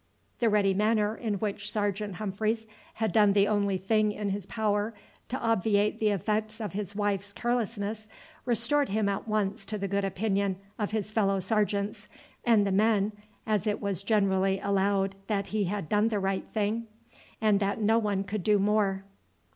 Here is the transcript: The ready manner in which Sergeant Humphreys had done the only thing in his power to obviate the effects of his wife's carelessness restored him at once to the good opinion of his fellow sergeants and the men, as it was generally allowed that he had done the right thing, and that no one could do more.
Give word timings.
The 0.39 0.49
ready 0.49 0.73
manner 0.73 1.15
in 1.15 1.35
which 1.35 1.71
Sergeant 1.71 2.15
Humphreys 2.15 2.65
had 2.95 3.11
done 3.11 3.33
the 3.33 3.47
only 3.47 3.77
thing 3.77 4.11
in 4.11 4.29
his 4.31 4.47
power 4.47 4.95
to 5.29 5.37
obviate 5.37 5.99
the 5.99 6.09
effects 6.09 6.59
of 6.59 6.73
his 6.73 6.95
wife's 6.95 7.31
carelessness 7.31 8.07
restored 8.43 8.89
him 8.89 9.07
at 9.07 9.27
once 9.27 9.63
to 9.67 9.77
the 9.77 9.87
good 9.87 10.03
opinion 10.03 10.55
of 10.79 10.89
his 10.89 11.11
fellow 11.11 11.39
sergeants 11.39 12.07
and 12.43 12.65
the 12.65 12.71
men, 12.71 13.11
as 13.45 13.67
it 13.67 13.79
was 13.79 14.01
generally 14.01 14.59
allowed 14.63 15.13
that 15.27 15.47
he 15.53 15.65
had 15.65 15.87
done 15.87 16.07
the 16.07 16.17
right 16.17 16.47
thing, 16.47 16.87
and 17.39 17.59
that 17.59 17.79
no 17.79 17.99
one 17.99 18.23
could 18.23 18.41
do 18.41 18.57
more. 18.57 19.03